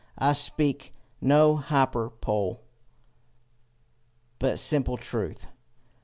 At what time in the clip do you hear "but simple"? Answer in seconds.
4.39-4.97